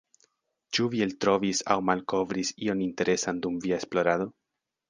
[0.77, 4.31] Ĉu vi eltrovis aŭ malkovris ion interesan dum via esplorado?